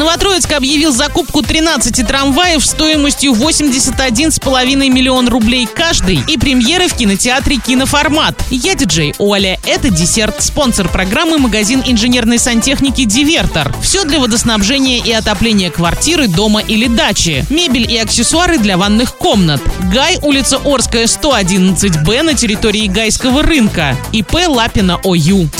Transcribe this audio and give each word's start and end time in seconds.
Новотроицк 0.00 0.50
объявил 0.52 0.92
закупку 0.92 1.42
13 1.42 2.06
трамваев 2.06 2.64
стоимостью 2.64 3.32
81,5 3.32 4.88
миллион 4.88 5.28
рублей 5.28 5.68
каждый 5.70 6.20
и 6.26 6.38
премьеры 6.38 6.88
в 6.88 6.94
кинотеатре 6.94 7.58
«Киноформат». 7.58 8.34
Я 8.48 8.74
диджей 8.74 9.14
Оля. 9.18 9.60
Это 9.66 9.90
десерт. 9.90 10.42
Спонсор 10.42 10.88
программы– 10.88 11.36
магазин 11.38 11.82
инженерной 11.84 12.38
сантехники 12.38 13.04
«Дивертор». 13.04 13.74
Все 13.82 14.04
для 14.04 14.20
водоснабжения 14.20 15.04
и 15.04 15.12
отопления 15.12 15.70
квартиры, 15.70 16.28
дома 16.28 16.60
или 16.60 16.86
дачи. 16.86 17.44
Мебель 17.50 17.92
и 17.92 17.98
аксессуары 17.98 18.56
для 18.56 18.78
ванных 18.78 19.16
комнат. 19.16 19.60
Гай, 19.92 20.18
улица 20.22 20.60
Орская, 20.64 21.04
111Б 21.08 22.22
на 22.22 22.32
территории 22.32 22.86
Гайского 22.86 23.42
рынка. 23.42 23.94
ИП 24.12 24.48
Лапина 24.48 24.98
ОЮ. 25.04 25.50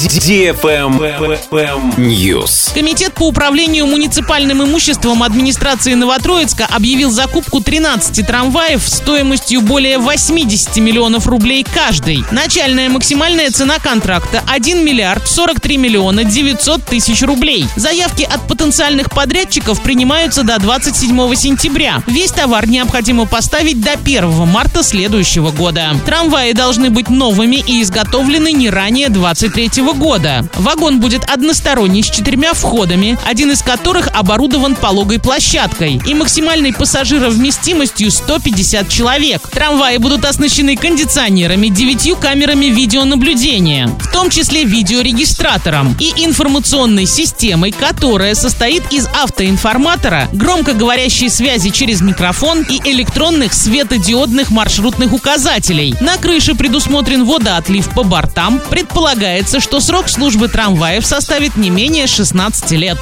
News. 1.98 2.72
Комитет 2.72 3.12
по 3.12 3.24
управлению 3.24 3.84
муниципальным 4.30 4.62
имуществом 4.62 5.24
администрации 5.24 5.94
Новотроицка 5.94 6.64
объявил 6.64 7.10
закупку 7.10 7.60
13 7.60 8.24
трамваев 8.24 8.80
стоимостью 8.88 9.60
более 9.60 9.98
80 9.98 10.76
миллионов 10.76 11.26
рублей 11.26 11.66
каждый. 11.74 12.24
Начальная 12.30 12.88
максимальная 12.88 13.50
цена 13.50 13.80
контракта 13.80 14.44
1 14.46 14.84
миллиард 14.84 15.26
43 15.26 15.76
миллиона 15.78 16.22
900 16.22 16.84
тысяч 16.84 17.22
рублей. 17.22 17.66
Заявки 17.74 18.22
от 18.22 18.46
потенциальных 18.46 19.10
подрядчиков 19.10 19.82
принимаются 19.82 20.44
до 20.44 20.60
27 20.60 21.34
сентября. 21.34 22.00
Весь 22.06 22.30
товар 22.30 22.68
необходимо 22.68 23.26
поставить 23.26 23.80
до 23.80 23.94
1 23.94 24.46
марта 24.46 24.84
следующего 24.84 25.50
года. 25.50 25.96
Трамваи 26.06 26.52
должны 26.52 26.90
быть 26.90 27.10
новыми 27.10 27.56
и 27.56 27.82
изготовлены 27.82 28.52
не 28.52 28.70
ранее 28.70 29.08
23 29.08 29.82
года. 29.94 30.48
Вагон 30.54 31.00
будет 31.00 31.24
односторонний 31.28 32.04
с 32.04 32.10
четырьмя 32.10 32.54
входами, 32.54 33.18
один 33.26 33.50
из 33.50 33.62
которых 33.62 34.08
оборудован 34.20 34.76
пологой 34.76 35.18
площадкой 35.18 36.00
и 36.06 36.14
максимальной 36.14 36.72
пассажировместимостью 36.74 38.10
150 38.10 38.88
человек. 38.88 39.48
Трамваи 39.48 39.96
будут 39.96 40.26
оснащены 40.26 40.76
кондиционерами, 40.76 41.68
девятью 41.68 42.16
камерами 42.16 42.66
видеонаблюдения, 42.66 43.88
в 43.88 44.12
том 44.12 44.28
числе 44.28 44.64
видеорегистратором 44.64 45.96
и 45.98 46.12
информационной 46.24 47.06
системой, 47.06 47.72
которая 47.72 48.34
состоит 48.34 48.92
из 48.92 49.06
автоинформатора, 49.06 50.28
громкоговорящей 50.32 51.30
связи 51.30 51.70
через 51.70 52.02
микрофон 52.02 52.62
и 52.68 52.78
электронных 52.90 53.54
светодиодных 53.54 54.50
маршрутных 54.50 55.14
указателей. 55.14 55.94
На 56.00 56.18
крыше 56.18 56.54
предусмотрен 56.54 57.24
водоотлив 57.24 57.88
по 57.94 58.02
бортам. 58.02 58.60
Предполагается, 58.68 59.60
что 59.60 59.80
срок 59.80 60.10
службы 60.10 60.48
трамваев 60.48 61.06
составит 61.06 61.56
не 61.56 61.70
менее 61.70 62.06
16 62.06 62.70
лет. 62.72 62.98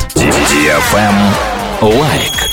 Лайк. 1.81 2.46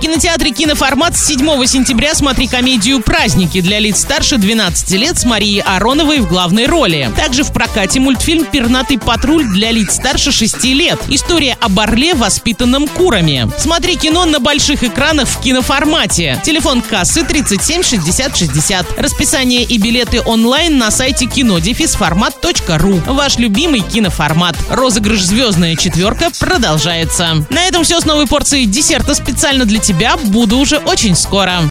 В 0.00 0.02
кинотеатре 0.02 0.50
«Киноформат» 0.50 1.14
с 1.14 1.26
7 1.26 1.66
сентября 1.66 2.14
смотри 2.14 2.46
комедию 2.46 3.02
«Праздники» 3.02 3.60
для 3.60 3.78
лиц 3.78 4.00
старше 4.00 4.38
12 4.38 4.92
лет 4.92 5.18
с 5.18 5.26
Марией 5.26 5.60
Ароновой 5.60 6.20
в 6.20 6.26
главной 6.26 6.64
роли. 6.64 7.10
Также 7.16 7.44
в 7.44 7.52
прокате 7.52 8.00
мультфильм 8.00 8.46
«Пернатый 8.46 8.98
патруль» 8.98 9.44
для 9.44 9.70
лиц 9.70 9.96
старше 9.96 10.32
6 10.32 10.64
лет. 10.64 10.98
История 11.08 11.58
об 11.60 11.78
орле, 11.78 12.14
воспитанном 12.14 12.88
курами. 12.88 13.46
Смотри 13.58 13.96
кино 13.96 14.24
на 14.24 14.40
больших 14.40 14.84
экранах 14.84 15.28
в 15.28 15.38
киноформате. 15.42 16.40
Телефон 16.42 16.80
кассы 16.80 17.22
37 17.22 17.82
60 17.82 18.34
60. 18.34 18.98
Расписание 18.98 19.64
и 19.64 19.76
билеты 19.76 20.22
онлайн 20.22 20.78
на 20.78 20.90
сайте 20.90 21.26
кинодефисформат.ру. 21.26 23.02
Ваш 23.06 23.36
любимый 23.36 23.80
киноформат. 23.80 24.56
Розыгрыш 24.70 25.20
«Звездная 25.20 25.76
четверка» 25.76 26.30
продолжается. 26.38 27.44
На 27.50 27.66
этом 27.66 27.84
все 27.84 28.00
с 28.00 28.06
новой 28.06 28.26
порцией 28.26 28.64
десерта 28.64 29.14
специально 29.14 29.66
для 29.66 29.78
тебя. 29.90 30.16
Буду 30.16 30.58
уже 30.58 30.78
очень 30.78 31.16
скоро. 31.16 31.62